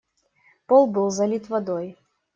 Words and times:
Пол 0.65 0.87
был 0.87 1.11
залит 1.11 1.47
водой. 1.49 1.95